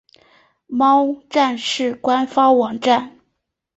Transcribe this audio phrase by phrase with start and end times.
[0.65, 3.19] 猫战士官方网站